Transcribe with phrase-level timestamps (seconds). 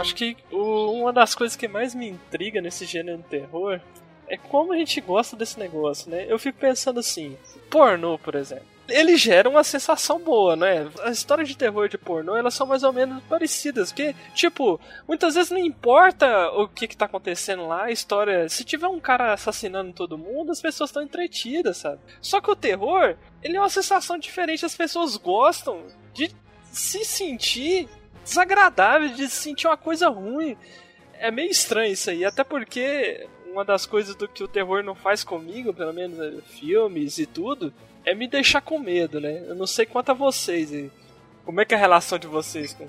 [0.00, 3.80] Acho que o, uma das coisas que mais me intriga nesse gênero de terror
[4.28, 6.26] é como a gente gosta desse negócio, né?
[6.28, 7.36] Eu fico pensando assim,
[7.70, 8.66] pornô, por exemplo.
[8.86, 10.90] Ele gera uma sensação boa, né?
[11.02, 13.90] As histórias de terror de pornô, elas são mais ou menos parecidas.
[13.90, 14.78] Porque, tipo,
[15.08, 18.46] muitas vezes não importa o que, que tá acontecendo lá, a história.
[18.48, 21.98] Se tiver um cara assassinando todo mundo, as pessoas estão entretidas, sabe?
[22.20, 24.66] Só que o terror, ele é uma sensação diferente.
[24.66, 25.82] As pessoas gostam
[26.12, 26.30] de
[26.70, 27.88] se sentir
[28.24, 30.56] desagradável, de se sentir uma coisa ruim.
[31.14, 34.94] É meio estranho isso aí, até porque uma das coisas do que o terror não
[34.94, 37.72] faz comigo, pelo menos é, filmes e tudo,
[38.04, 39.44] é me deixar com medo, né?
[39.46, 40.70] Eu não sei quanto a vocês.
[41.44, 42.88] Como é que é a relação de vocês com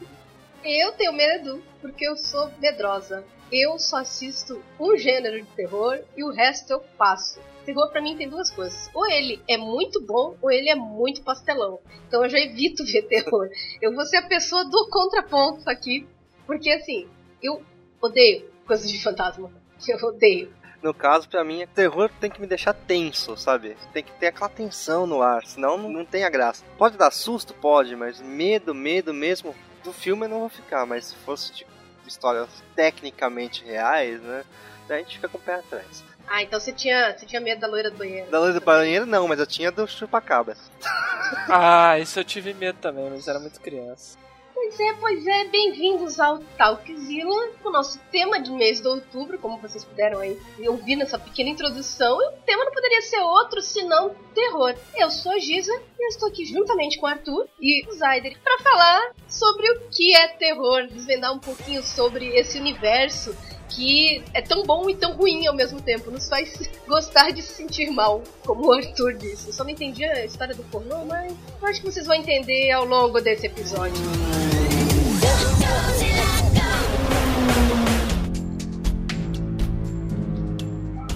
[0.63, 3.23] Eu tenho medo porque eu sou medrosa.
[3.51, 7.39] Eu só assisto um gênero de terror e o resto eu passo.
[7.65, 8.89] Terror para mim tem duas coisas.
[8.93, 11.79] Ou ele é muito bom ou ele é muito pastelão.
[12.07, 13.49] Então eu já evito ver terror.
[13.81, 16.07] Eu vou ser a pessoa do contraponto aqui,
[16.45, 17.07] porque assim,
[17.41, 17.61] eu
[18.01, 19.51] odeio coisas de fantasma.
[19.87, 20.51] Eu odeio.
[20.81, 23.75] No caso, pra mim, terror tem que me deixar tenso, sabe?
[23.91, 26.63] Tem que ter aquela tensão no ar, senão não, não tem a graça.
[26.77, 27.53] Pode dar susto?
[27.55, 30.85] Pode, mas medo, medo mesmo do filme eu não vou ficar.
[30.85, 31.71] Mas se fosse tipo,
[32.05, 34.43] histórias tecnicamente reais, né?
[34.87, 36.03] A gente fica com o pé atrás.
[36.27, 38.29] Ah, então você tinha, você tinha medo da loira do banheiro.
[38.29, 40.57] Da loira do banheiro não, mas eu tinha do chupacabra.
[41.49, 44.17] ah, isso eu tive medo também, mas era muito criança.
[44.53, 49.59] Pois é, pois é, bem-vindos ao Talkzilla, o nosso tema de mês de outubro, como
[49.59, 54.15] vocês puderam aí ouvir nessa pequena introdução, e o tema não poderia ser outro senão
[54.33, 54.73] terror.
[54.95, 58.39] Eu sou a Giza e eu estou aqui juntamente com o Arthur e o Zayder
[58.43, 63.35] para falar sobre o que é terror, desvendar um pouquinho sobre esse universo
[63.69, 66.11] que é tão bom e tão ruim ao mesmo tempo.
[66.11, 69.47] Nos faz gostar de se sentir mal, como o Arthur disse.
[69.47, 72.71] Eu só não entendi a história do pornô, mas eu acho que vocês vão entender
[72.71, 73.95] ao longo desse episódio.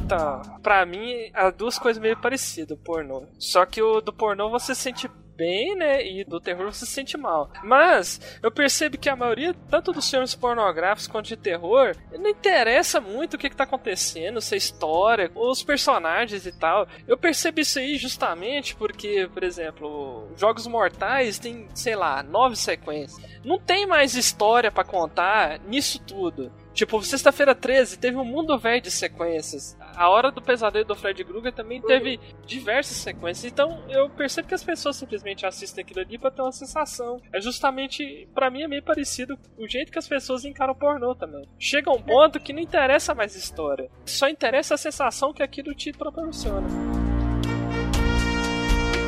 [0.07, 3.27] Tá, pra mim, as duas coisas meio parecidas, o pornô.
[3.37, 5.07] Só que o do pornô você sente
[5.39, 6.05] bem, né?
[6.05, 7.49] E do terror você se sente mal.
[7.63, 12.99] Mas eu percebo que a maioria, tanto dos filmes pornográficos quanto de terror, não interessa
[12.99, 16.87] muito o que, está acontecendo, se a história, os personagens e tal.
[17.07, 23.25] Eu percebo isso aí justamente porque, por exemplo, Jogos Mortais tem, sei lá, nove sequências.
[23.43, 26.51] Não tem mais história para contar nisso tudo.
[26.73, 29.77] Tipo, sexta-feira 13 teve um mundo velho de sequências.
[29.99, 33.51] A Hora do Pesadelo do Fred Krueger também teve diversas sequências.
[33.51, 37.21] Então eu percebo que as pessoas simplesmente assistem aquilo ali pra ter uma sensação.
[37.33, 41.13] É justamente, para mim, é meio parecido o jeito que as pessoas encaram o pornô
[41.13, 41.45] também.
[41.59, 45.91] Chega um ponto que não interessa mais história, só interessa a sensação que aquilo te
[45.91, 47.08] proporciona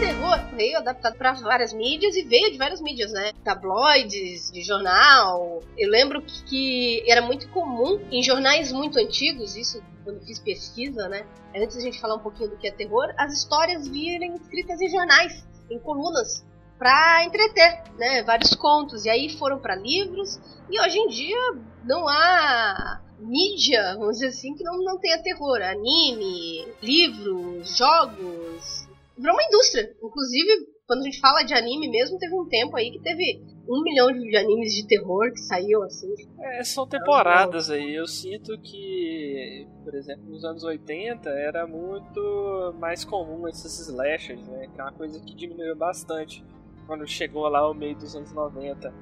[0.01, 3.34] terror veio adaptado para várias mídias e veio de várias mídias, né?
[3.44, 5.62] Tabloides, de jornal.
[5.78, 11.23] Eu lembro que era muito comum em jornais muito antigos, isso quando fiz pesquisa, né?
[11.56, 14.90] Antes a gente falar um pouquinho do que é terror, as histórias virem escritas em
[14.90, 16.44] jornais, em colunas,
[16.79, 18.23] para entreter, né?
[18.23, 19.06] Vários contos.
[19.06, 20.40] E aí foram para livros.
[20.67, 21.38] E hoje em dia
[21.84, 25.61] não há mídia, vamos dizer assim, que não, não tenha terror.
[25.61, 29.95] Anime, livros, jogos, virou uma indústria.
[30.01, 33.81] Inclusive, quando a gente fala de anime mesmo, teve um tempo aí que teve um
[33.81, 36.13] milhão de animes de terror que saíam assim.
[36.39, 37.95] É, são temporadas aí.
[37.95, 44.67] Eu sinto que, por exemplo, nos anos 80 era muito mais comum esses slashers, né?
[44.73, 46.43] Que é uma coisa que diminuiu bastante
[46.85, 48.93] quando chegou lá o meio dos anos 90.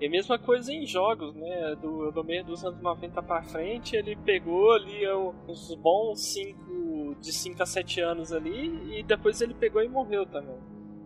[0.00, 1.74] E a mesma coisa em jogos, né?
[1.80, 5.08] Do, do meio dos anos 90 pra frente, ele pegou ali
[5.48, 10.26] uns bons 5 de 5 a 7 anos ali e depois ele pegou e morreu
[10.26, 10.56] também.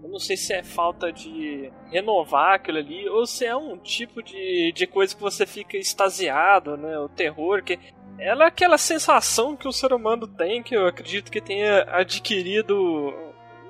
[0.03, 4.23] Eu não sei se é falta de renovar aquilo ali ou se é um tipo
[4.23, 6.99] de, de coisa que você fica extasiado, né?
[6.99, 7.79] O terror, que
[8.19, 13.15] ela é aquela sensação que o ser humano tem, que eu acredito que tenha adquirido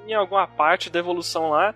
[0.06, 1.74] em alguma parte da evolução lá,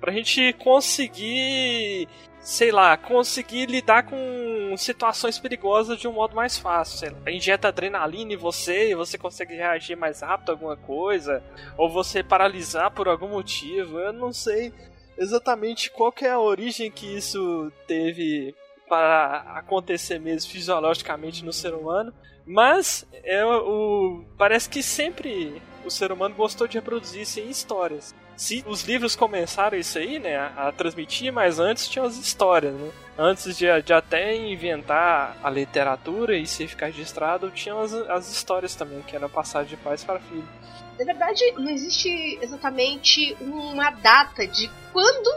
[0.00, 2.08] pra gente conseguir
[2.48, 6.98] sei lá, conseguir lidar com situações perigosas de um modo mais fácil.
[6.98, 11.42] Sei lá, injeta adrenalina em você e você consegue reagir mais rápido a alguma coisa,
[11.76, 13.98] ou você paralisar por algum motivo.
[13.98, 14.72] Eu não sei
[15.18, 18.54] exatamente qual é a origem que isso teve
[18.88, 22.14] para acontecer mesmo fisiologicamente no ser humano,
[22.46, 28.14] mas é o parece que sempre o ser humano gostou de reproduzir isso em histórias
[28.38, 32.92] se os livros começaram isso aí, né, a, transmitir, mas antes tinha as histórias, né?
[33.18, 38.76] Antes de, de, até inventar a literatura e se ficar registrado, tinham as, as histórias
[38.76, 40.48] também, que era passagem de pais para filho.
[40.96, 45.28] Na verdade, não existe exatamente uma data de quando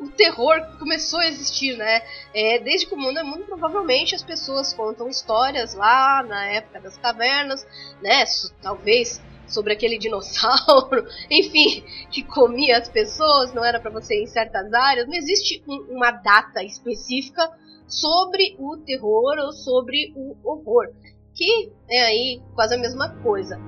[0.00, 2.02] o terror começou a existir, né?
[2.34, 6.80] É, desde que o mundo é mundo, provavelmente as pessoas contam histórias lá na época
[6.80, 7.64] das cavernas,
[8.02, 8.24] né?
[8.60, 14.26] Talvez sobre aquele dinossauro, enfim, que comia as pessoas, não era para você ir em
[14.26, 15.06] certas áreas.
[15.06, 17.50] Não existe um, uma data específica
[17.86, 20.92] sobre o terror ou sobre o horror,
[21.34, 23.58] que é aí quase a mesma coisa.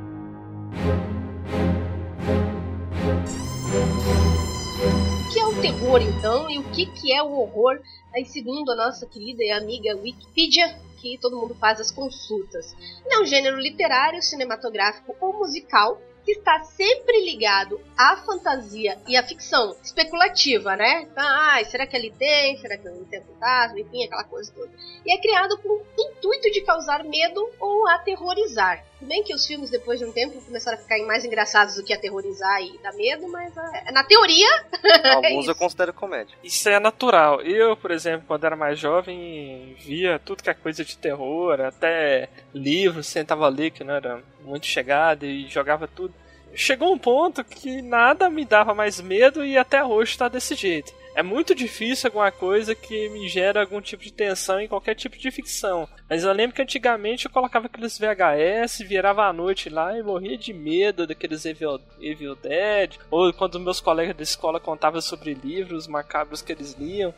[5.20, 7.80] O que é o terror então e o que, que é o horror?
[8.14, 12.74] Aí, segundo a nossa querida e amiga Wikipedia, que todo mundo faz as consultas.
[13.04, 19.16] Ele é um gênero literário, cinematográfico ou musical que está sempre ligado à fantasia e
[19.16, 21.02] à ficção especulativa, né?
[21.02, 22.56] Então, ah, será que ali tem?
[22.58, 23.80] Será que ali tem fantasma?
[23.80, 24.70] Enfim, aquela coisa toda.
[25.04, 28.84] E é criado com o intuito de causar medo ou aterrorizar.
[29.00, 31.92] Bem que os filmes, depois de um tempo, começaram a ficar mais engraçados do que
[31.92, 34.48] aterrorizar e dar medo, mas é, na teoria.
[35.14, 36.36] Alguns é eu considero comédia.
[36.44, 37.40] Isso é natural.
[37.40, 42.28] Eu, por exemplo, quando era mais jovem, via tudo que é coisa de terror, até
[42.52, 46.14] livros, sentava ali que não era muito chegado e jogava tudo.
[46.54, 50.92] Chegou um ponto que nada me dava mais medo e até hoje está desse jeito.
[51.14, 55.18] É muito difícil alguma coisa que me gera algum tipo de tensão em qualquer tipo
[55.18, 55.88] de ficção.
[56.08, 60.38] Mas eu lembro que antigamente eu colocava aqueles VHS, virava à noite lá e morria
[60.38, 62.96] de medo daqueles Evil, Evil Dead.
[63.10, 67.12] Ou quando meus colegas da escola contavam sobre livros macabros que eles liam.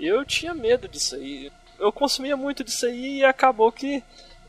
[0.00, 1.52] Eu tinha medo disso aí.
[1.78, 4.02] Eu consumia muito disso aí e acabou que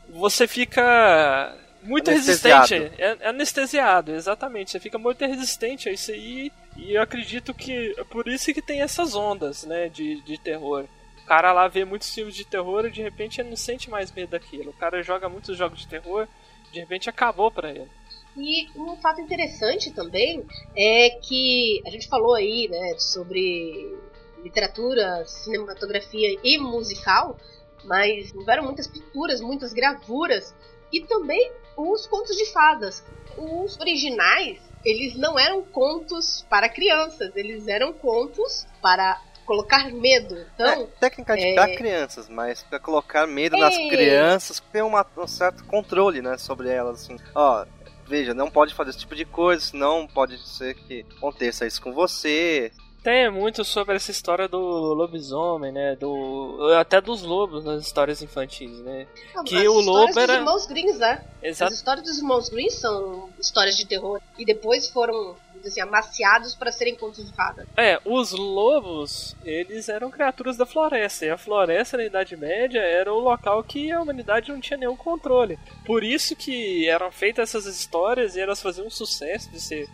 [0.08, 2.74] você fica muito resistente.
[2.98, 4.70] É, é anestesiado, exatamente.
[4.70, 6.50] Você fica muito resistente a isso aí.
[6.78, 10.86] E eu acredito que é por isso que tem essas ondas, né, de, de terror.
[11.22, 14.12] O cara lá vê muitos filmes de terror e de repente ele não sente mais
[14.12, 14.70] medo daquilo.
[14.70, 16.28] O cara joga muitos jogos de terror,
[16.72, 17.90] de repente acabou para ele.
[18.36, 20.46] E um fato interessante também
[20.76, 23.96] é que a gente falou aí, né, sobre
[24.42, 27.36] literatura, cinematografia e musical,
[27.84, 30.54] mas houveram muitas pinturas, muitas gravuras
[30.92, 33.04] e também os contos de fadas.
[33.36, 40.46] Os originais, eles não eram contos para crianças, eles eram contos para colocar medo.
[40.54, 41.76] Então, é, técnica de é...
[41.76, 43.60] crianças, mas para colocar medo é...
[43.60, 47.18] nas crianças, ter uma, um certo controle, né, sobre elas, assim.
[47.34, 47.66] Ó,
[48.06, 51.92] veja, não pode fazer esse tipo de coisa, senão pode ser que aconteça isso com
[51.92, 52.72] você
[53.08, 55.96] tem muito sobre essa história do lobisomem, né?
[55.96, 59.06] Do até dos lobos nas histórias infantis, né?
[59.34, 61.24] Não, que o lobo era dos irmãos Greens, né?
[61.42, 61.72] Exato.
[61.72, 65.34] As histórias dos irmãos Greens são histórias de terror e depois foram
[65.64, 67.66] assim, amaciados para serem contos de fada.
[67.78, 73.10] É, os lobos, eles eram criaturas da floresta, e a floresta na Idade Média era
[73.10, 75.58] o local que a humanidade não tinha nenhum controle.
[75.86, 79.88] Por isso que eram feitas essas histórias e elas faziam um sucesso de ser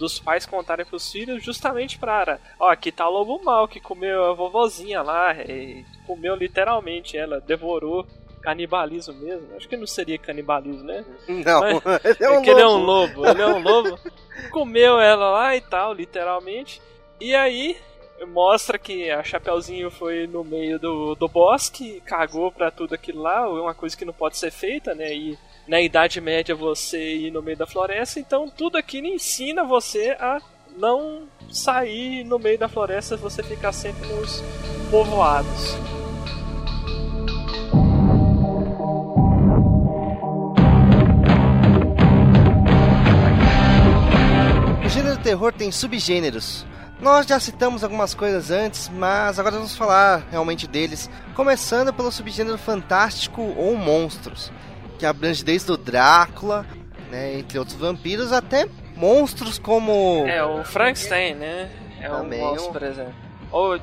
[0.00, 4.24] dos pais contarem pros filhos justamente para, ó, aqui tá o lobo mal que comeu
[4.24, 5.36] a vovozinha lá,
[6.06, 8.06] comeu literalmente ela, devorou
[8.40, 9.54] canibalismo mesmo.
[9.54, 11.04] Acho que não seria canibalismo, né?
[11.28, 12.46] Não, Mas, ele é um é lobo.
[12.48, 13.98] Ele é um lobo, ele é um lobo.
[14.50, 16.80] Comeu ela lá e tal, literalmente.
[17.20, 17.76] E aí
[18.26, 23.48] mostra que a Chapeuzinho foi no meio do, do bosque, cagou pra tudo aquilo lá,
[23.48, 25.14] uma coisa que não pode ser feita, né?
[25.14, 25.38] E
[25.70, 30.40] na Idade Média você ir no meio da floresta, então tudo aquilo ensina você a
[30.76, 34.42] não sair no meio da floresta, você ficar sempre nos
[34.90, 35.76] povoados.
[44.84, 46.66] O gênero terror tem subgêneros.
[47.00, 52.58] Nós já citamos algumas coisas antes, mas agora vamos falar realmente deles, começando pelo subgênero
[52.58, 54.50] fantástico ou monstros
[55.00, 56.66] que abrange desde o Drácula,
[57.10, 60.26] né, entre outros vampiros, até monstros como.
[60.28, 61.70] É, o Frankenstein, né?
[61.98, 63.14] É Também, um monstro, por exemplo.
[63.50, 63.80] Ou,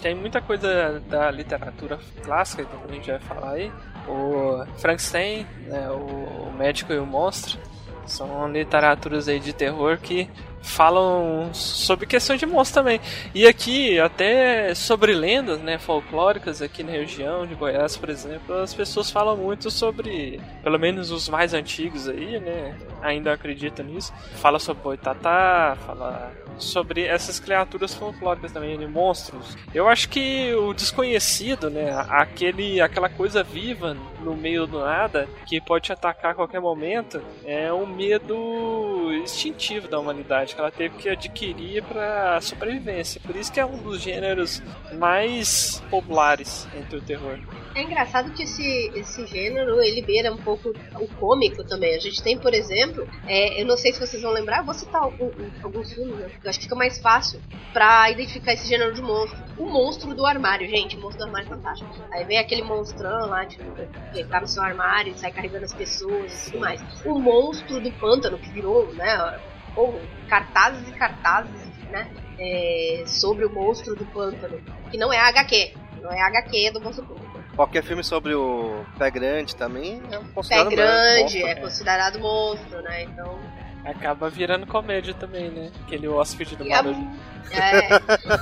[0.00, 3.72] tem muita coisa da literatura clássica que a gente vai falar aí.
[4.08, 7.58] O Frankenstein, né, o médico e o monstro,
[8.06, 10.30] são literaturas aí de terror que
[10.64, 13.00] falam sobre questões de monstros também.
[13.34, 18.72] E aqui, até sobre lendas né, folclóricas aqui na região de Goiás, por exemplo, as
[18.72, 22.74] pessoas falam muito sobre, pelo menos os mais antigos aí, né?
[23.02, 24.12] Ainda acreditam nisso.
[24.36, 29.56] Fala sobre Boitatá, fala sobre essas criaturas folclóricas também, de monstros.
[29.74, 35.60] Eu acho que o desconhecido, né, aquele, aquela coisa viva no meio do nada que
[35.60, 40.96] pode te atacar a qualquer momento, é um medo instintivo da humanidade que ela teve
[40.96, 43.20] que adquirir para sobrevivência.
[43.20, 44.62] Por isso que é um dos gêneros
[44.94, 47.38] mais populares entre o terror.
[47.74, 51.96] É engraçado que esse, esse gênero ele beira um pouco o cômico também.
[51.96, 55.02] A gente tem, por exemplo, é, eu não sei se vocês vão lembrar, vou citar
[55.02, 56.30] alguns filmes, né?
[56.42, 57.40] eu acho que fica mais fácil
[57.72, 59.36] para identificar esse gênero de monstro.
[59.58, 61.90] O monstro do armário, gente, o monstro do armário é fantástico.
[62.12, 63.64] Aí vem aquele monstrão lá, tipo,
[64.12, 66.80] que tá no seu armário sai carregando as pessoas e tudo mais.
[67.04, 69.40] O monstro do pântano, que virou, né,
[69.76, 71.50] ou cartazes e cartazes,
[71.90, 76.80] né, é, sobre o monstro do pântano, que não é HQ, não é HQ do
[76.80, 77.44] monstro do pântano.
[77.54, 82.82] Qualquer filme sobre o pé grande também é considerado Pé grande monstro, é considerado monstro,
[82.82, 83.02] né?
[83.04, 83.38] Então.
[83.84, 85.70] Acaba virando comédia também, né?
[85.84, 87.08] Aquele hóspede do barulho.
[87.50, 87.98] É.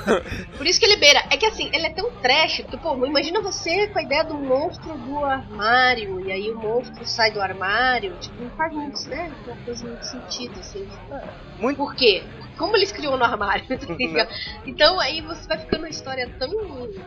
[0.56, 1.22] Por isso que ele beira.
[1.30, 4.34] É que assim, ele é tão trash, que, pô, imagina você com a ideia do
[4.34, 9.32] monstro do armário, e aí o monstro sai do armário, tipo, não faz muito, né?
[9.46, 10.88] Não faz muito sentido, assim.
[11.58, 11.76] Muito.
[11.76, 12.22] Por quê?
[12.62, 13.64] como eles criou no armário.
[14.12, 14.28] Tá
[14.66, 16.50] então aí você vai ficando uma história tão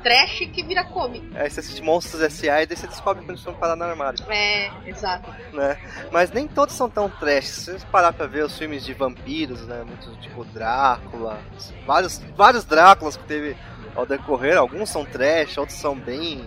[0.02, 1.26] trash que vira cômico.
[1.36, 2.64] É, você assiste Monstros S.A.
[2.64, 4.20] e daí você descobre quando eles vão parar no armário.
[4.30, 5.30] É, exato.
[5.54, 5.78] Né?
[6.12, 7.46] Mas nem todos são tão trash.
[7.46, 9.84] Se você parar pra ver os filmes de vampiros, né?
[9.86, 11.40] Muitos tipo Drácula,
[11.86, 13.56] vários, vários Dráculas que teve
[13.96, 16.46] ao decorrer, alguns são trash, outros são bem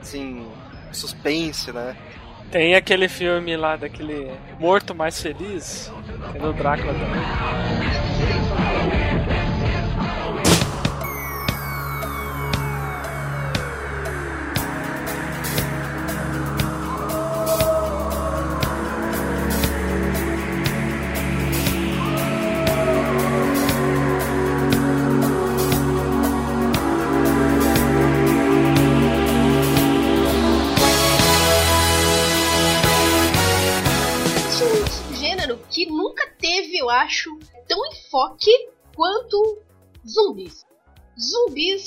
[0.00, 0.46] assim,
[0.92, 1.96] suspense, né?
[2.50, 5.90] Tem aquele filme lá daquele Morto Mais Feliz,
[6.32, 7.22] tem no Drácula também.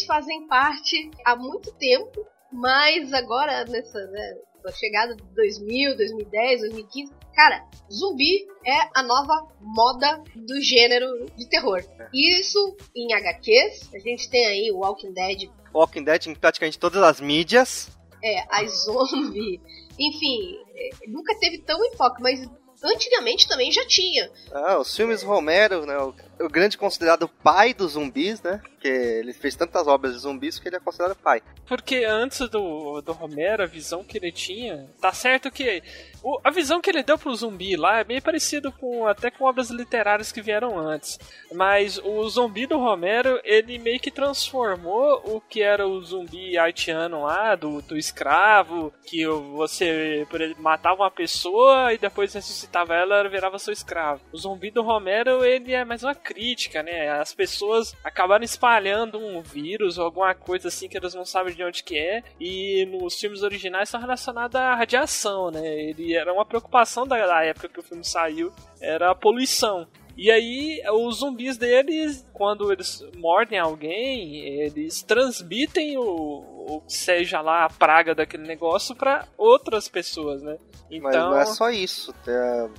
[0.05, 4.37] Fazem parte há muito tempo, mas agora nessa né,
[4.73, 11.83] chegada de 2000, 2010, 2015, cara, zumbi é a nova moda do gênero de terror.
[12.13, 15.49] Isso em HQs, a gente tem aí o Walking Dead.
[15.73, 17.89] Walking Dead em praticamente todas as mídias.
[18.23, 19.61] É, a zombie.
[19.99, 22.47] Enfim, é, nunca teve tão enfoque, mas
[22.85, 24.29] antigamente também já tinha.
[24.51, 25.97] Ah, os filmes Romero, né?
[25.97, 26.13] O,
[26.45, 28.61] o, grande considerado pai dos zumbis, né?
[28.79, 31.41] Que ele fez tantas obras de zumbis que ele é considerado pai.
[31.67, 35.81] Porque antes do, do Romero, a visão que ele tinha, tá certo que
[36.23, 39.45] o, a visão que ele deu pro zumbi lá é bem parecido com até com
[39.45, 41.19] obras literárias que vieram antes.
[41.53, 47.23] Mas o zumbi do Romero, ele meio que transformou o que era o zumbi haitiano
[47.23, 50.27] lá, do, do escravo, que você
[50.59, 54.21] matava uma pessoa e depois ressuscitava ela, ela virava seu escravo.
[54.31, 57.09] O zumbi do Romero, ele é mais uma crítica, né?
[57.09, 61.63] As pessoas acabaram espalhando um vírus ou alguma coisa assim que elas não sabem de
[61.63, 65.65] onde que é, e nos filmes originais são relacionados à radiação, né?
[65.65, 68.51] Ele era uma preocupação da, da época que o filme saiu,
[68.81, 69.87] era a poluição.
[70.17, 77.65] E aí, os zumbis deles, quando eles mordem alguém, eles transmitem o, o seja lá
[77.65, 80.57] a praga daquele negócio para outras pessoas, né?
[80.89, 81.01] Então...
[81.01, 82.15] Mas não é só isso.
[82.27, 82.69] É...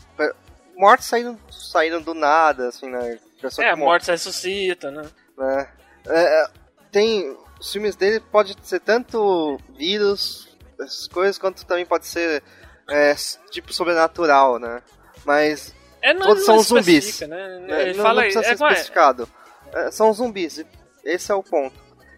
[0.77, 3.19] Mortes saíram, saíram do nada, assim, né?
[3.59, 5.03] é, a morte ressuscita, né?
[5.39, 5.69] É,
[6.09, 6.49] é,
[6.91, 7.37] tem.
[7.59, 12.43] Os filmes dele pode ser tanto vírus, essas coisas, quanto também pode ser
[12.89, 13.15] é,
[13.51, 14.83] tipo sobrenatural, né?
[15.25, 15.75] Mas
[16.07, 17.21] é, não, todos não são zumbis.
[17.21, 17.67] Né?
[17.83, 19.29] Ele não, fala, não precisa ser é, especificado.
[19.73, 20.65] É, são zumbis.
[21.05, 21.75] Esse é o ponto.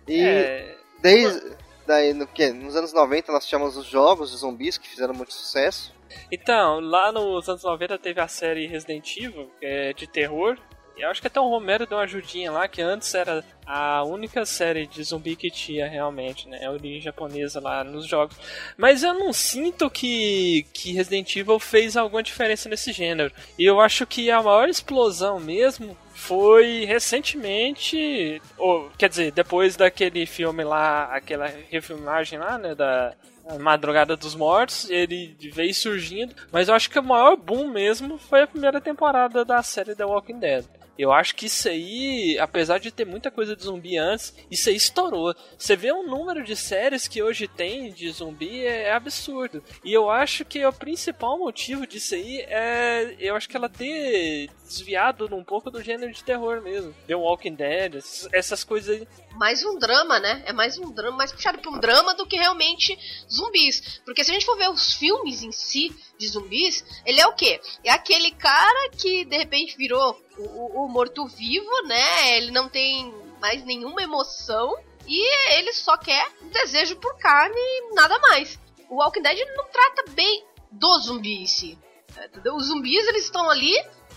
[0.07, 0.77] E é.
[1.01, 5.15] desde daí no que nos anos 90 nós tínhamos os jogos de zumbis que fizeram
[5.15, 5.95] muito sucesso.
[6.31, 10.59] Então, lá nos anos 90 teve a série Resident Evil, é de terror,
[11.03, 14.45] eu acho que até o Romero deu uma ajudinha lá, que antes era a única
[14.47, 16.65] série de zumbi que tinha realmente, né?
[16.65, 18.37] A origem japonesa lá nos jogos.
[18.77, 23.33] Mas eu não sinto que, que Resident Evil fez alguma diferença nesse gênero.
[23.59, 30.27] E eu acho que a maior explosão mesmo foi recentemente, ou quer dizer, depois daquele
[30.27, 33.15] filme lá, aquela refilmagem lá, né, da
[33.61, 38.43] Madrugada dos Mortos, ele veio surgindo, mas eu acho que o maior boom mesmo foi
[38.43, 40.65] a primeira temporada da série The Walking Dead.
[40.99, 44.75] Eu acho que isso aí, apesar de ter muita coisa de zumbi antes, isso aí
[44.75, 45.33] estourou.
[45.57, 49.63] Você vê um número de séries que hoje tem de zumbi é, é absurdo.
[49.85, 53.15] E eu acho que o principal motivo disso aí é.
[53.21, 56.93] Eu acho que ela ter desviado um pouco do gênero de terror mesmo.
[57.07, 58.03] The Walking Dead,
[58.33, 59.09] essas coisas aí.
[59.37, 60.43] Mais um drama, né?
[60.47, 62.99] É mais um drama, mais puxado pra um drama do que realmente
[63.31, 64.01] zumbis.
[64.05, 67.35] Porque se a gente for ver os filmes em si de zumbis, ele é o
[67.35, 67.61] quê?
[67.85, 72.37] É aquele cara que de repente virou o, o morto-vivo, né?
[72.37, 78.19] Ele não tem mais nenhuma emoção e ele só quer desejo por carne e nada
[78.19, 78.59] mais.
[78.91, 81.79] O Walking Dead não trata bem do zumbi em si.
[82.25, 82.57] Entendeu?
[82.57, 83.75] Os zumbis eles estão ali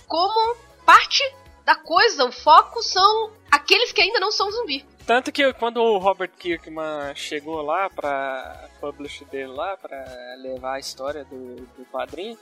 [0.07, 0.55] como
[0.85, 1.23] parte
[1.63, 2.25] da coisa.
[2.25, 4.85] O foco são aqueles que ainda não são zumbi.
[5.05, 10.05] Tanto que quando o Robert Kirkman chegou lá pra publish dele lá, pra
[10.37, 12.37] levar a história do, do quadrinho,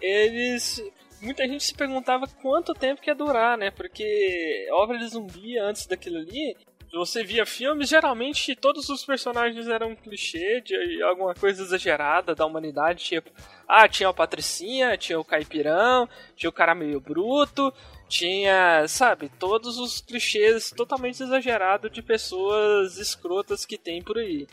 [0.00, 0.82] eles.
[1.20, 3.70] Muita gente se perguntava quanto tempo que ia durar, né?
[3.70, 6.54] Porque obra de zumbi antes daquilo ali,
[6.94, 12.46] você via filmes, geralmente todos os personagens eram um clichê de alguma coisa exagerada da
[12.46, 13.30] humanidade, tipo,
[13.66, 17.72] ah, tinha o Patricinha, tinha o Caipirão, tinha o cara meio bruto,
[18.08, 24.46] tinha, sabe, todos os clichês totalmente exagerados de pessoas escrotas que tem por aí.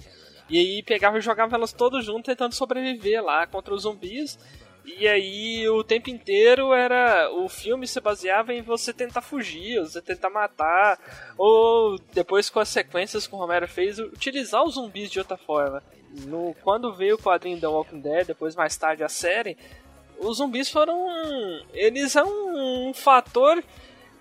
[0.50, 4.38] E aí pegava e jogava elas todas juntas tentando sobreviver lá contra os zumbis.
[4.83, 7.31] E aí o tempo inteiro era.
[7.31, 11.00] O filme se baseava em você tentar fugir, você tentar matar,
[11.38, 15.83] ou depois com as sequências que o Romero fez, utilizar os zumbis de outra forma.
[16.25, 19.57] No, quando veio o quadrinho The Walking Dead, depois mais tarde a série,
[20.19, 21.07] os zumbis foram.
[21.73, 23.63] Eles são um fator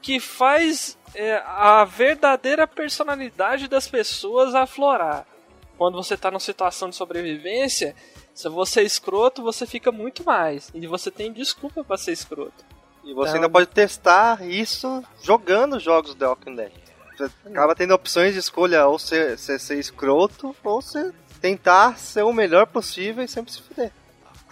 [0.03, 5.27] que faz é, a verdadeira personalidade das pessoas aflorar.
[5.77, 7.95] Quando você está numa situação de sobrevivência,
[8.41, 10.71] se você é escroto, você fica muito mais.
[10.75, 12.65] E você tem desculpa para ser escroto.
[13.05, 13.35] E você então...
[13.35, 16.73] ainda pode testar isso jogando jogos The Walking Dead.
[17.17, 22.23] Você acaba tendo opções de escolha ou ser, ser, ser escroto ou ser, tentar ser
[22.23, 23.93] o melhor possível e sempre se fuder.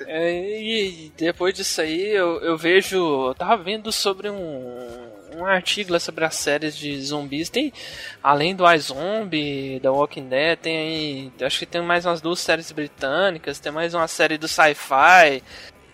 [0.07, 3.29] É, e depois disso aí eu, eu vejo.
[3.29, 7.49] Eu tava vendo sobre um, um artigo lá sobre as séries de zumbis.
[7.49, 7.73] Tem,
[8.23, 11.33] além do iZombie, da Walking Dead, tem aí.
[11.45, 15.43] Acho que tem mais umas duas séries britânicas, tem mais uma série do sci-fi.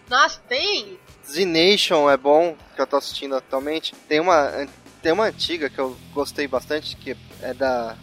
[0.09, 0.99] Nossa, tem!
[1.26, 3.95] Z Nation é bom, que eu tô assistindo atualmente.
[4.09, 4.67] Tem uma,
[5.03, 7.97] tem uma antiga que eu gostei bastante, que é da,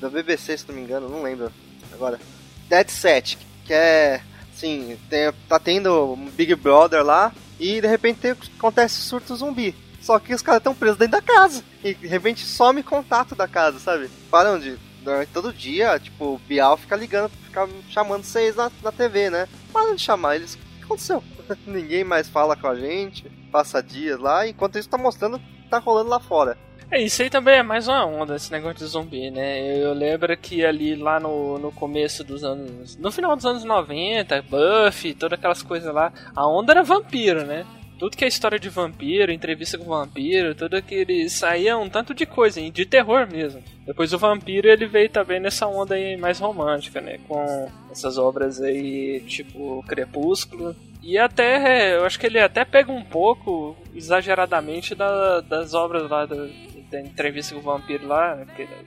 [0.00, 1.52] da BBC, se não me engano, não lembro
[1.92, 2.20] agora.
[2.68, 4.20] Dead Set, que é
[4.52, 9.74] assim, tem, tá tendo um Big Brother lá e de repente tem, acontece surto zumbi.
[10.00, 11.62] Só que os caras estão presos dentro da casa.
[11.82, 14.10] E de repente some contato da casa, sabe?
[14.30, 14.78] Param de.
[15.02, 19.48] Durante todo dia, tipo, o Bial fica ligando, fica chamando vocês na, na TV, né?
[19.72, 20.54] Param de chamar eles.
[20.54, 21.22] O que aconteceu?
[21.66, 26.10] Ninguém mais fala com a gente, passa dias lá, enquanto isso tá mostrando tá rolando
[26.10, 26.56] lá fora.
[26.90, 29.76] É, isso aí também é mais uma onda, esse negócio de zumbi, né?
[29.76, 32.96] Eu lembro que ali lá no, no começo dos anos.
[32.96, 37.66] No final dos anos 90, Buffy, todas aquelas coisas lá, a onda era vampiro, né?
[37.98, 42.24] Tudo que é história de vampiro, entrevista com vampiro, tudo aquele saía um tanto de
[42.24, 43.62] coisa, de terror mesmo.
[43.84, 48.60] Depois o vampiro ele veio também nessa onda aí mais romântica, né, com essas obras
[48.60, 50.76] aí tipo Crepúsculo.
[51.02, 56.26] E até, eu acho que ele até pega um pouco, exageradamente, da, das obras lá
[56.26, 56.50] do,
[56.90, 58.38] da entrevista com o vampiro lá,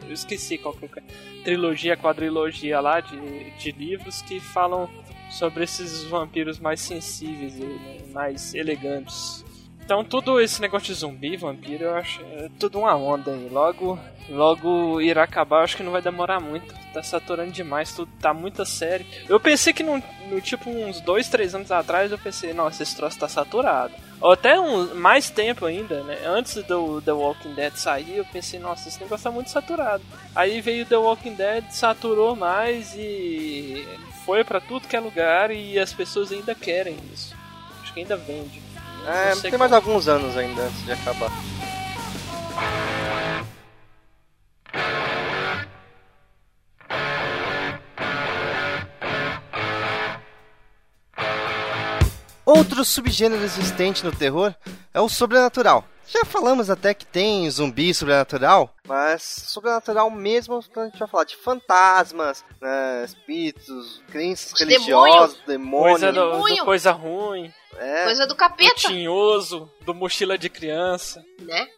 [0.07, 1.03] eu esqueci qual que é,
[1.43, 4.89] trilogia, quadrilogia lá de, de livros que falam
[5.31, 9.43] sobre esses vampiros mais sensíveis e né, mais elegantes.
[9.83, 13.49] Então tudo esse negócio de zumbi, vampiro, eu acho é tudo uma onda aí.
[13.49, 16.73] Logo, logo irá acabar, acho que não vai demorar muito.
[16.93, 19.05] Tá saturando demais, tudo tá muito sério.
[19.27, 22.95] Eu pensei que no, no tipo uns dois, três anos atrás eu pensei, nossa, esse
[22.95, 23.93] troço tá saturado.
[24.21, 26.19] Ou até um, mais tempo ainda, né?
[26.25, 30.03] Antes do The Walking Dead sair, eu pensei, nossa, esse negócio tá muito saturado.
[30.35, 33.83] Aí veio The Walking Dead, saturou mais e
[34.31, 37.35] foi para tudo que é lugar e as pessoas ainda querem isso.
[37.81, 38.61] Acho que ainda vende.
[39.05, 41.29] É, tem mais alguns anos ainda antes de acabar.
[52.45, 54.55] Outro subgênero existente no terror
[54.93, 55.83] é o sobrenatural.
[56.07, 61.23] Já falamos até que tem zumbi sobrenatural, mas sobrenatural mesmo quando a gente vai falar
[61.23, 66.01] de fantasmas, né, espíritos, crenças religiosas, demônios.
[66.01, 67.53] Coisa, do, do coisa ruim.
[67.77, 68.03] É.
[68.03, 68.73] Coisa do capeta.
[68.73, 71.23] Do tinhoso, do mochila de criança.
[71.39, 71.69] Né?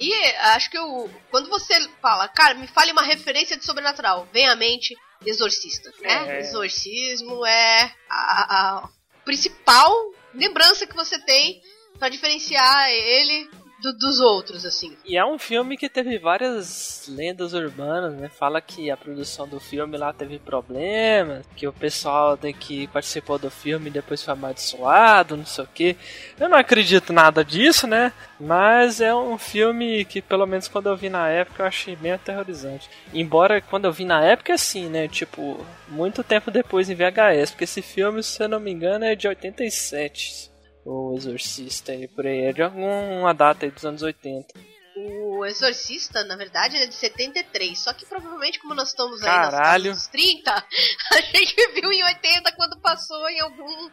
[0.00, 0.12] E
[0.54, 4.56] acho que o, quando você fala, cara, me fale uma referência de sobrenatural, vem à
[4.56, 6.38] mente Exorcista, né?
[6.38, 6.40] É.
[6.40, 8.88] Exorcismo é a, a
[9.24, 9.94] principal
[10.34, 11.62] lembrança que você tem
[11.96, 13.48] para diferenciar ele
[13.80, 14.96] do, dos outros, assim.
[15.04, 18.28] E é um filme que teve várias lendas urbanas, né?
[18.28, 23.50] Fala que a produção do filme lá teve problemas, que o pessoal que participou do
[23.50, 25.96] filme depois foi amaldiçoado, não sei o que.
[26.38, 28.12] Eu não acredito nada disso, né?
[28.38, 32.12] Mas é um filme que, pelo menos quando eu vi na época, eu achei bem
[32.12, 32.88] aterrorizante.
[33.12, 35.08] Embora quando eu vi na época, assim, né?
[35.08, 39.14] Tipo, muito tempo depois em VHS, porque esse filme, se eu não me engano, é
[39.14, 40.49] de 87
[40.84, 42.44] o Exorcista aí por aí.
[42.46, 44.54] É de alguma data aí dos anos 80.
[44.96, 47.78] O Exorcista, na verdade, é de 73.
[47.78, 49.90] Só que provavelmente, como nós estamos aí Caralho.
[49.92, 53.90] nos 30, a gente viu em 80 quando passou em algum.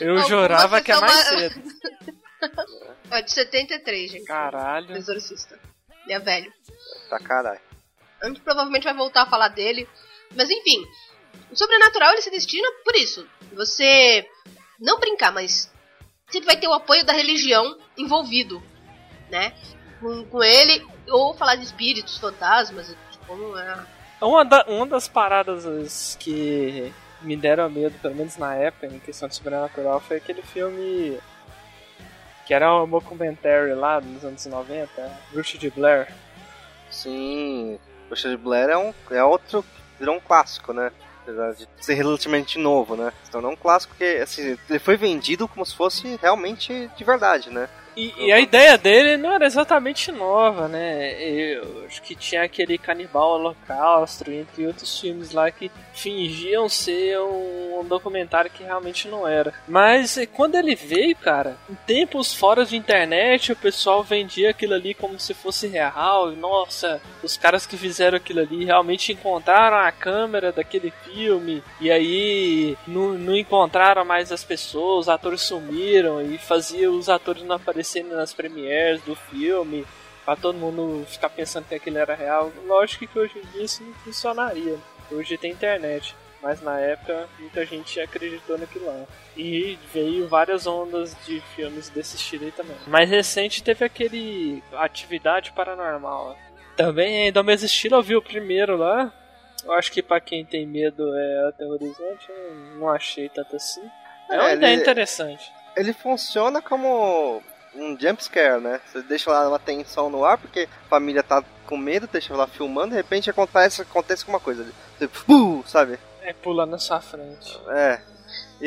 [0.00, 1.62] Eu jurava que é mais ma- cedo.
[3.10, 4.22] É de 73, gente.
[4.24, 4.94] O Caralho.
[4.96, 5.58] Exorcista.
[6.04, 6.52] Ele é velho.
[7.08, 7.60] Tá caralho.
[8.22, 9.88] A gente provavelmente vai voltar a falar dele.
[10.36, 10.84] Mas enfim,
[11.50, 13.26] o sobrenatural ele se destina por isso.
[13.54, 14.26] Você
[14.80, 15.72] não brincar, mas
[16.28, 18.62] sempre vai ter o apoio da religião envolvido,
[19.30, 19.52] né?
[20.00, 22.94] Com, com ele, ou falar de espíritos, fantasmas,
[23.26, 23.86] como é.
[24.20, 29.28] Uma, da- uma das paradas que me deram medo, pelo menos na época, em questão
[29.28, 31.18] de sobrenatural, foi aquele filme
[32.46, 36.12] que era um documentary lá nos anos 90, Bruxa de Blair.
[36.90, 39.64] Sim, Bruxa de Blair é, um, é outro.
[39.98, 40.92] virou um clássico, né?
[41.26, 43.12] Apesar de ser relativamente novo, né?
[43.28, 47.04] Então não é um clássico porque assim, ele foi vendido como se fosse realmente de
[47.04, 47.68] verdade, né?
[47.96, 51.14] E, e a ideia dele não era exatamente nova, né?
[51.22, 57.80] Eu acho que tinha aquele Canibal Holocausto, entre outros filmes lá que fingiam ser um,
[57.80, 59.54] um documentário que realmente não era.
[59.66, 64.74] Mas eh, quando ele veio, cara, em tempos fora de internet, o pessoal vendia aquilo
[64.74, 66.30] ali como se fosse real.
[66.30, 71.62] E, nossa, os caras que fizeram aquilo ali realmente encontraram a câmera daquele filme.
[71.80, 77.42] E aí não, não encontraram mais as pessoas, os atores sumiram e fazia os atores
[77.42, 79.86] não aparecerem nas premieres do filme.
[80.24, 82.52] Pra todo mundo ficar pensando que aquilo era real.
[82.66, 84.76] Lógico que hoje em dia isso não funcionaria.
[85.10, 86.14] Hoje tem internet.
[86.42, 89.04] Mas na época muita gente acreditou naquilo lá.
[89.36, 92.76] E veio várias ondas de filmes desse estilo aí também.
[92.86, 96.36] Mais recente teve aquele Atividade Paranormal.
[96.76, 99.12] Também é do mesmo estilo, eu vi o primeiro lá.
[99.64, 103.82] Eu acho que pra quem tem medo é aterrorizante, eu não achei tanto assim.
[104.30, 105.50] É uma É, ideia ele- interessante.
[105.76, 107.42] Ele funciona como
[107.76, 108.80] um jump scare, né?
[108.86, 112.46] Você deixa lá uma tensão no ar porque a família tá com medo, deixa lá
[112.46, 114.66] filmando, de repente acontece, acontece alguma coisa.
[114.98, 115.98] Você, "Uh", sabe?
[116.22, 117.58] É pular na sua frente.
[117.68, 118.00] É.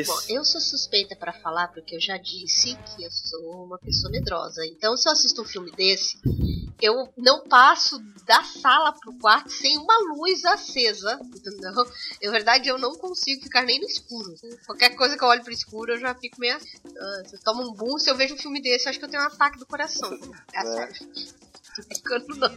[0.06, 4.10] Bom, eu sou suspeita pra falar porque eu já disse que eu sou uma pessoa
[4.10, 4.64] medrosa.
[4.66, 6.16] Então, se eu assisto um filme desse,
[6.80, 11.72] eu não passo da sala pro quarto sem uma luz acesa, entendeu?
[12.22, 14.32] Na verdade, eu não consigo ficar nem no escuro.
[14.64, 16.56] Qualquer coisa que eu olho pro escuro, eu já fico meio.
[16.56, 19.04] Ah, se eu tomo um boom, se eu vejo um filme desse, eu acho que
[19.04, 20.10] eu tenho um ataque do coração.
[20.54, 20.94] É sério.
[21.76, 22.48] Tô ficando não.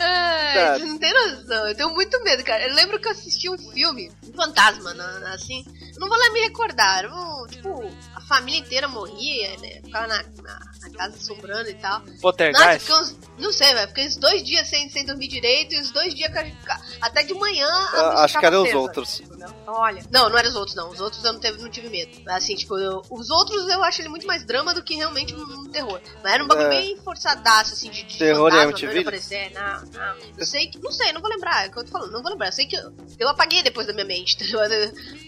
[0.00, 0.78] Ai, Tá.
[0.84, 1.68] não tem noção.
[1.68, 2.66] Eu tenho muito medo, cara.
[2.68, 4.90] Eu lembro que eu assisti um filme, um fantasma,
[5.32, 5.64] assim.
[5.98, 7.04] Não vou lá me recordar.
[7.04, 9.80] Eu, tipo, a família inteira morria, né?
[9.84, 12.00] Ficava na, na, na casa assombrando e tal.
[12.20, 12.90] Poltergeist?
[12.92, 13.88] uns, não sei, velho.
[13.88, 16.56] Fiquei uns dois dias sem, sem dormir direito e os dois dias que a gente
[16.58, 17.66] fica- até de manhã.
[17.68, 19.22] a Ah, luz acho que eram os outros.
[19.66, 20.02] Olha.
[20.10, 20.90] Não, não eram os outros, não.
[20.90, 22.10] Os outros eu não, teve, não tive medo.
[22.30, 25.42] Assim, tipo, eu- os outros eu acho ele muito mais drama do que realmente um,
[25.42, 26.00] um terror.
[26.22, 26.70] Mas era um bagulho É.
[26.70, 28.92] bem forçadaço, assim, de, de Terror e fantasma, MTV?
[28.94, 29.52] doido aparecer.
[29.52, 30.16] Não, não.
[30.38, 30.78] Eu sei que.
[30.80, 31.66] Não sei, não vou lembrar.
[31.66, 32.48] É o que eu tô falando, não vou lembrar.
[32.48, 34.34] Eu sei que eu, eu apaguei depois da minha mente.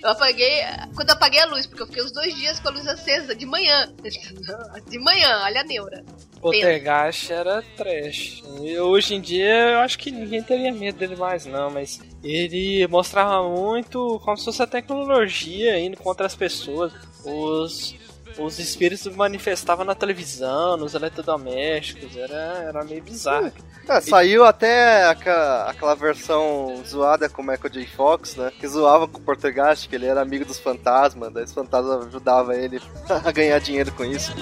[0.02, 0.55] Eu apaguei.
[0.94, 3.34] Quando eu apaguei a luz, porque eu fiquei uns dois dias com a luz acesa,
[3.34, 3.92] de manhã.
[4.88, 6.04] De manhã, olha a neura.
[6.40, 8.42] Poltergeist era trash.
[8.60, 12.86] E hoje em dia eu acho que ninguém teria medo dele mais, não, mas ele
[12.86, 16.92] mostrava muito como se fosse a tecnologia indo contra as pessoas.
[17.24, 17.94] Os,
[18.38, 23.52] os espíritos manifestavam na televisão, nos eletrodomésticos, era, era meio bizarro.
[23.88, 27.86] É, saiu até aquela, aquela versão zoada com o Michael J.
[27.86, 28.52] Fox, né?
[28.58, 32.52] Que zoava com o Portergast, que ele era amigo dos fantasmas, daí os fantasmas ajudavam
[32.52, 34.32] ele a ganhar dinheiro com isso.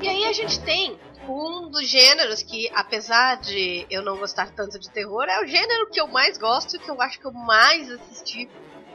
[0.00, 0.98] E aí a gente tem
[1.30, 5.88] um dos gêneros que, apesar de eu não gostar tanto de terror, é o gênero
[5.90, 8.48] que eu mais gosto, que eu acho que eu mais assisti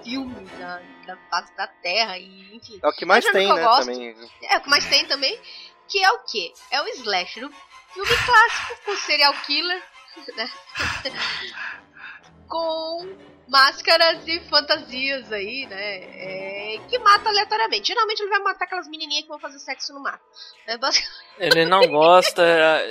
[0.03, 2.79] filmes da, da face da Terra e enfim.
[2.83, 3.85] É o que mais É o tem, né, que eu gosto.
[3.85, 4.15] também.
[4.43, 5.39] É o que mais tem também,
[5.87, 6.53] que é o quê?
[6.71, 7.51] É o slasher, o
[7.93, 9.83] filme clássico com serial killer,
[10.35, 10.49] né?
[12.47, 15.97] com máscaras e fantasias aí, né?
[15.97, 17.87] É, que mata aleatoriamente.
[17.87, 20.19] Geralmente ele vai matar aquelas menininhas que vão fazer sexo no mato.
[20.67, 22.41] É basicamente Ele não gosta,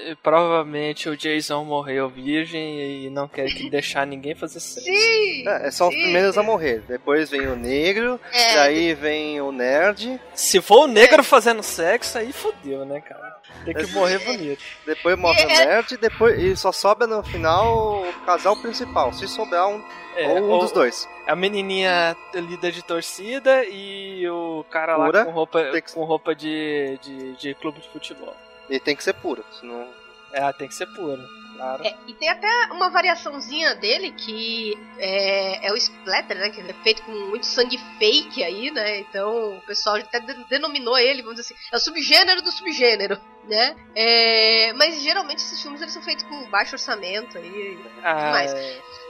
[0.06, 4.86] e provavelmente o Jason morreu virgem e não quer que deixar ninguém fazer sexo.
[4.86, 5.48] Sim!
[5.48, 6.02] É, são os sim.
[6.02, 6.82] primeiros a morrer.
[6.86, 11.62] Depois vem o negro, É, e aí vem o nerd, Se for o negro fazendo
[11.62, 13.34] sexo, aí fodeu, né, cara?
[13.64, 14.62] Tem que morrer bonito.
[14.86, 15.66] depois morre o É.
[15.66, 19.82] nerd, depois, e só sobra no final o casal principal, se sobrar um,
[20.16, 21.08] É, ou um ou dos dois.
[21.26, 25.24] A menininha líder de torcida e o cara lá Pura.
[25.24, 28.34] com roupa, Tem que- com roupa de, de, de clube de futebol.
[28.70, 29.86] E tem que ser puro, senão
[30.32, 31.22] É, tem que ser puro.
[31.56, 31.84] Claro.
[31.86, 36.50] É, e tem até uma variaçãozinha dele que é, é, o splatter, né?
[36.50, 38.98] Que é feito com muito sangue fake aí, né?
[38.98, 43.16] Então o pessoal até denominou ele, vamos dizer assim, é o subgênero do subgênero,
[43.48, 43.76] né?
[43.94, 48.54] É, mas geralmente esses filmes eles são feitos com baixo orçamento aí ah, mais.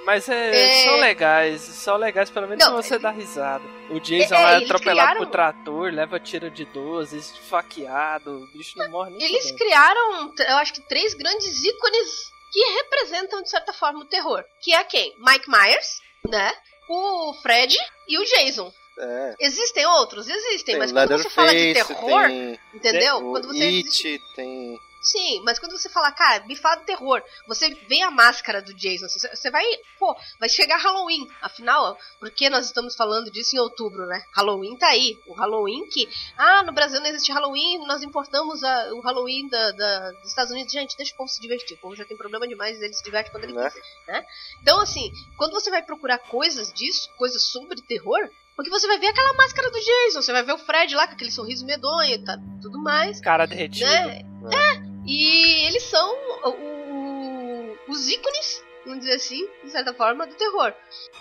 [0.04, 3.64] Mas é, é, são legais, são legais pelo menos não, você é, dá risada.
[3.90, 5.20] O Jason é, é atropelado criaram...
[5.20, 10.56] por trator, leva tiro de 12, esfaqueado, o bicho não morre nem Eles criaram, eu
[10.56, 14.44] acho que três grandes ícones que representam, de certa forma, o terror.
[14.60, 15.12] Que é quem?
[15.18, 16.52] Mike Myers, né?
[16.88, 17.76] O Fred
[18.08, 18.72] e o Jason.
[18.98, 19.34] É.
[19.40, 20.28] Existem outros?
[20.28, 22.60] Existem, tem mas quando você fala de terror, tem...
[22.72, 23.18] entendeu?
[23.18, 27.68] Tem quando você It, tem Sim, mas quando você fala, cara, me fala terror, você
[27.86, 29.62] vê a máscara do Jason, você vai,
[29.98, 31.28] pô, vai chegar Halloween.
[31.42, 34.24] Afinal, porque nós estamos falando disso em outubro, né?
[34.34, 35.18] Halloween tá aí.
[35.26, 39.72] O Halloween que, ah, no Brasil não existe Halloween, nós importamos a, o Halloween da,
[39.72, 40.72] da, dos Estados Unidos.
[40.72, 41.76] Gente, deixa o povo se divertir.
[41.76, 43.68] O povo já tem problema demais, ele se diverte quando ele né?
[43.68, 44.26] quiser, né?
[44.62, 49.08] Então, assim, quando você vai procurar coisas disso, coisas sobre terror, porque você vai ver
[49.08, 52.18] aquela máscara do Jason, você vai ver o Fred lá com aquele sorriso medonho e
[52.18, 53.20] tá, tudo mais.
[53.20, 53.90] Cara derretido.
[53.90, 54.22] Né?
[54.50, 54.56] É.
[54.56, 54.82] é.
[55.06, 56.14] E eles são
[56.44, 60.72] o, os ícones, vamos dizer assim, de certa forma, do terror.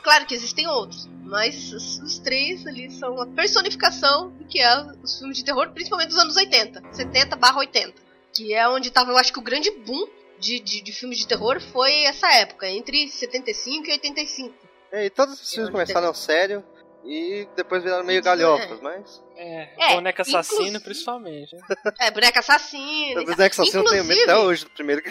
[0.04, 4.86] Claro que existem outros, mas os, os três ali são a personificação do que é
[5.04, 7.94] os filmes de terror, principalmente dos anos 80, 70 barra 80.
[8.32, 10.08] Que é onde estava, eu acho que o grande boom
[10.40, 14.56] de, de, de, filmes de terror foi essa época, entre 75 e 85.
[14.92, 16.64] É, e todos os filmes começaram sério,
[17.06, 18.82] e depois viraram meio galhofas, é.
[18.82, 19.24] mas.
[19.36, 21.56] É, é boneca assassino principalmente.
[22.00, 23.22] É, boneca assassino.
[23.22, 25.02] O boneca assassino tem medo até hoje, do primeiro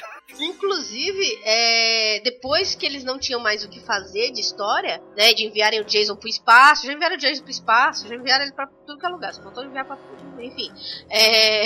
[0.40, 5.44] Inclusive, é, depois que eles não tinham mais o que fazer de história, né, de
[5.44, 8.66] enviarem o Jason pro espaço, já enviaram o Jason pro espaço, já enviaram ele pra
[8.66, 10.72] tudo que é lugar, só faltou enviar pra tudo, enfim.
[11.11, 11.64] É,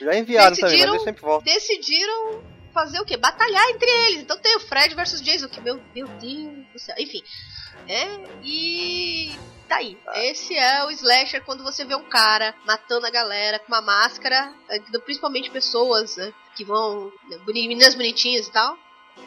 [0.00, 1.44] já enviaram também, mas ele sempre volta.
[1.44, 3.16] Decidiram fazer o quê?
[3.16, 4.20] Batalhar entre eles.
[4.20, 6.94] Então tem o Fred versus Jason, que meu, meu Deus do céu.
[6.98, 7.22] Enfim.
[7.88, 8.06] É,
[8.42, 9.34] e
[9.66, 9.98] tá aí.
[10.16, 14.52] Esse é o slasher quando você vê um cara matando a galera com uma máscara,
[14.68, 17.10] é, principalmente pessoas né, que vão.
[17.30, 18.76] Né, meninas bonitinhas e tal.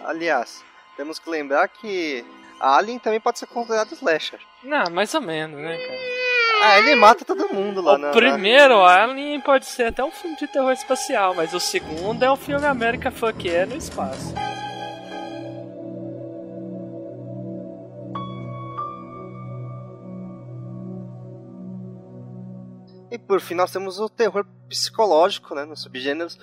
[0.06, 0.64] Aliás,
[0.96, 2.24] temos que lembrar que
[2.60, 4.40] a Alien também pode ser considerado slasher.
[4.64, 6.19] Não, mais ou menos, né, cara?
[6.62, 9.04] Ah, ele mata todo mundo lá, O na, primeiro na...
[9.04, 12.66] Alien pode ser até um filme de terror espacial, mas o segundo é um filme
[12.66, 14.34] América Fuck é no espaço.
[23.10, 26.38] E por fim nós temos o terror psicológico, né, nos subgêneros,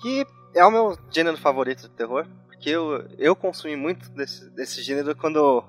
[0.00, 4.80] que é o meu gênero favorito de terror, porque eu, eu consumi muito desse, desse
[4.82, 5.62] gênero quando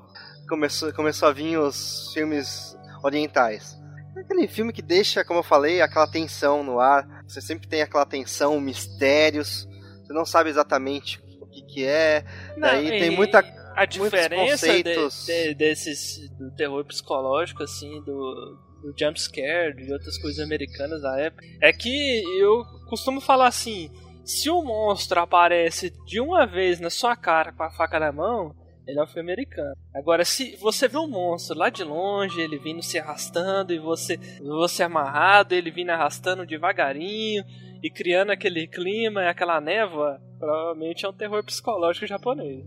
[0.47, 3.79] começou, começou a vir os filmes orientais.
[4.15, 7.81] É aquele filme que deixa, como eu falei, aquela tensão no ar, você sempre tem
[7.81, 9.67] aquela tensão, mistérios,
[10.03, 12.23] você não sabe exatamente o que, que é,
[12.57, 13.39] não, daí tem muita
[13.75, 20.17] a diferença de, de, desses do terror psicológico assim do do jump scare, de outras
[20.17, 23.91] coisas americanas da época, é que eu costumo falar assim:
[24.25, 28.55] se o monstro aparece de uma vez na sua cara com a faca na mão,
[28.87, 29.75] ele é filme americano.
[29.93, 34.17] Agora, se você vê um monstro lá de longe, ele vindo se arrastando e você,
[34.41, 37.43] você amarrado, ele vindo arrastando devagarinho
[37.83, 42.65] e criando aquele clima, aquela névoa, provavelmente é um terror psicológico japonês.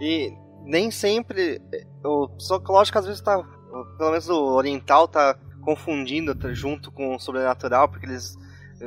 [0.00, 0.32] E
[0.64, 1.60] nem sempre
[2.04, 3.42] o psicológico às vezes tá
[3.96, 8.36] pelo menos o oriental tá confundindo junto com o sobrenatural, porque eles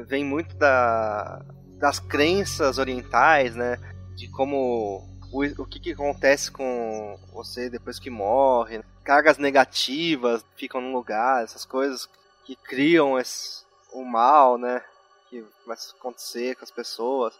[0.08, 1.44] vêm muito da,
[1.78, 3.78] das crenças orientais, né?
[4.16, 10.82] De como o, o que, que acontece com você depois que morre, cargas negativas ficam
[10.82, 12.08] no lugar, essas coisas
[12.44, 14.84] que criam esse, o mal, né?
[15.30, 17.34] Que vai acontecer com as pessoas,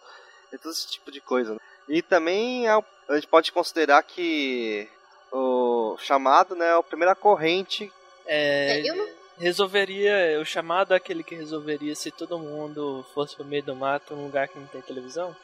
[0.52, 1.54] e todo esse tipo de coisa.
[1.54, 1.60] Né?
[1.88, 4.88] E também é, a gente pode considerar que
[5.30, 7.92] o chamado, né, é a primeira corrente.
[8.26, 8.82] É,
[9.38, 14.14] resolveria, o chamado é aquele que resolveria se todo mundo fosse pro meio do mato,
[14.14, 15.34] num lugar que não tem televisão?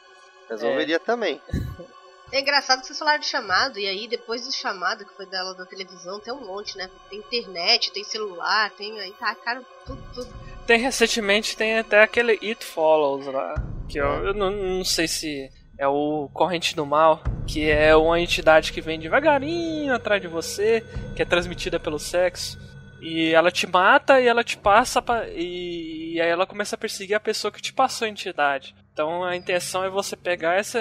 [0.49, 0.99] Resolveria é...
[0.99, 1.41] também.
[2.31, 5.55] É engraçado que vocês falaram de chamado, e aí depois do chamado, que foi dela
[5.55, 6.89] da televisão, tem um monte, né?
[7.09, 10.33] Tem internet, tem celular, tem aí tá, cara, tudo, tudo.
[10.67, 13.55] Tem recentemente, tem até aquele It Follows lá,
[13.87, 18.19] que eu, eu não, não sei se é o Corrente do Mal, que é uma
[18.19, 22.59] entidade que vem devagarinho atrás de você, que é transmitida pelo sexo.
[23.01, 26.77] E ela te mata e ela te passa pra, e, e aí ela começa a
[26.77, 28.75] perseguir a pessoa que te passou a entidade.
[28.99, 30.77] Então a intenção é você pegar essa,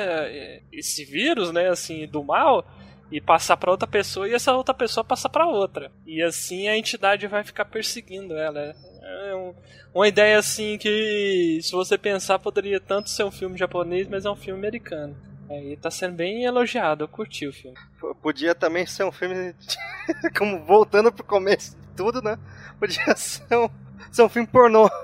[0.73, 2.67] esse vírus, né, assim, do mal
[3.13, 5.93] e passar para outra pessoa e essa outra pessoa passar para outra.
[6.05, 8.75] E assim a entidade vai ficar perseguindo ela.
[9.05, 9.55] É um,
[9.95, 14.31] uma ideia assim que, se você pensar, poderia tanto ser um filme japonês, mas é
[14.31, 15.17] um filme americano.
[15.49, 17.77] Aí tá sendo bem elogiado, eu curti o filme.
[18.21, 19.55] Podia também ser um filme.
[20.37, 22.37] como voltando pro começo de tudo, né?
[22.81, 23.71] Podia ser um,
[24.11, 24.91] ser um filme pornô.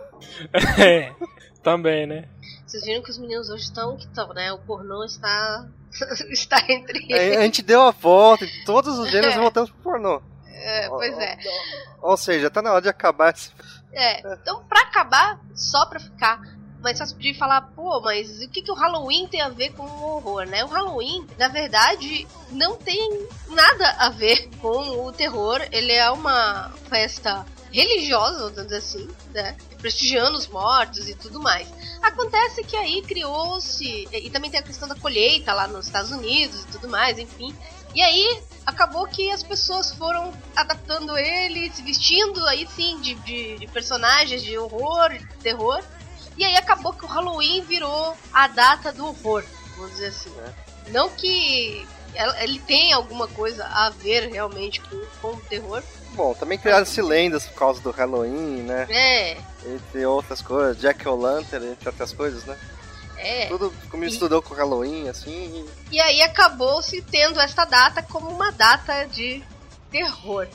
[0.81, 1.13] É,
[1.65, 2.29] também, né?
[2.67, 4.53] Vocês viram que os meninos hoje estão que estão, né?
[4.53, 5.67] O pornô está
[6.31, 7.37] está entre eles.
[7.39, 10.23] A gente deu a volta todos os gêneros e voltamos pro pornô.
[10.47, 11.37] É, pois é.
[12.01, 13.51] Ou seja, tá na hora de acabar esse...
[13.93, 16.41] É, então pra acabar, só pra ficar
[16.83, 19.85] mais fácil de falar, pô, mas o que, que o Halloween tem a ver com
[19.85, 20.63] o horror, né?
[20.65, 25.67] O Halloween, na verdade, não tem nada a ver com o terror.
[25.73, 29.57] Ele é uma festa religiosa, vamos dizer assim, né?
[29.81, 31.67] Prestigiando os mortos e tudo mais.
[32.01, 34.09] Acontece que aí criou-se.
[34.13, 37.55] E também tem a questão da colheita lá nos Estados Unidos e tudo mais, enfim.
[37.93, 43.59] E aí acabou que as pessoas foram adaptando ele, se vestindo aí sim de, de,
[43.59, 45.83] de personagens de horror, de terror.
[46.37, 49.45] E aí acabou que o Halloween virou a data do horror,
[49.77, 50.33] vamos dizer assim.
[50.39, 50.91] É.
[50.93, 51.87] Não que
[52.41, 55.83] ele tenha alguma coisa a ver realmente com, com o terror,
[56.15, 58.87] Bom, também criaram-se lendas por causa do Halloween, né?
[58.89, 59.37] É.
[59.67, 62.57] Entre outras coisas, Jack O'Lantern, entre outras coisas, né?
[63.17, 63.47] É.
[63.47, 65.67] Tudo como estudou com Halloween, assim.
[65.91, 69.43] E, e aí acabou se tendo esta data como uma data de
[69.91, 70.47] terror.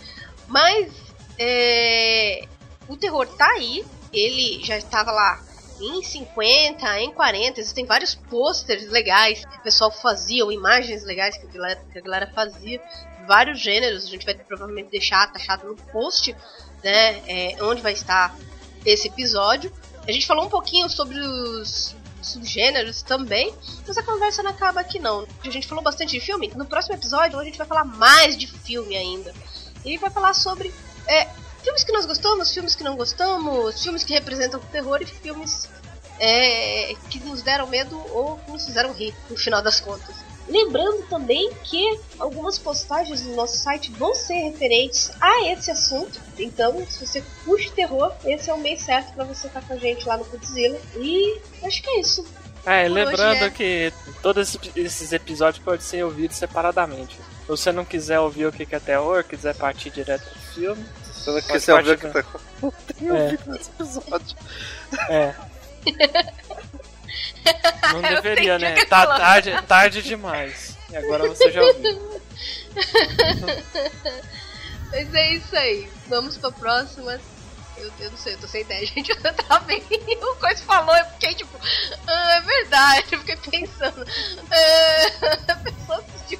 [0.47, 0.93] Mas
[1.37, 2.47] é,
[2.87, 5.41] o terror tá aí, ele já estava lá
[5.79, 11.37] em 50, em 40, existem vários posters legais que o pessoal fazia, ou imagens legais
[11.37, 12.81] que a galera, que a galera fazia
[13.27, 16.35] vários gêneros, a gente vai provavelmente deixar taxado no post,
[16.83, 18.35] né, é, onde vai estar
[18.85, 19.71] esse episódio.
[20.07, 23.53] A gente falou um pouquinho sobre os subgêneros também,
[23.87, 25.27] mas a conversa não acaba aqui não.
[25.43, 28.47] A gente falou bastante de filme, no próximo episódio a gente vai falar mais de
[28.47, 29.33] filme ainda.
[29.85, 30.73] E vai falar sobre
[31.07, 31.27] é,
[31.63, 35.69] filmes que nós gostamos, filmes que não gostamos, filmes que representam o terror e filmes
[36.19, 40.15] é, que nos deram medo ou que nos fizeram rir, no final das contas.
[40.49, 46.19] Lembrando também que algumas postagens do nosso site vão ser referentes a esse assunto.
[46.39, 49.77] Então, se você curte terror, esse é o mês certo para você estar com a
[49.77, 50.79] gente lá no Putzilla.
[50.97, 52.25] E acho que é isso.
[52.65, 53.49] É, Por lembrando é...
[53.51, 53.93] que
[54.23, 57.15] todos esses episódios podem ser ouvidos separadamente.
[57.15, 60.83] Se você não quiser ouvir o que é terror, quiser partir direto do filme.
[61.19, 63.11] Você não quiser ouvir o que é terror, não tem é.
[63.11, 64.37] ouvido nesse episódio.
[65.09, 65.33] É.
[67.93, 68.85] Não deveria, né?
[68.85, 70.77] Tá tarde, tarde demais.
[70.91, 72.21] E agora você já ouviu.
[74.91, 75.87] Mas é isso aí.
[76.07, 77.19] Vamos pra próxima.
[77.77, 79.11] Eu, eu não sei, eu tô sem ideia, gente.
[79.11, 79.81] Eu tava bem.
[80.21, 81.57] O Coisa falou, eu fiquei tipo.
[82.07, 83.05] Ah, é verdade.
[83.11, 84.05] Eu fiquei pensando.
[84.51, 85.05] É,
[85.51, 86.39] a pessoa assistiu.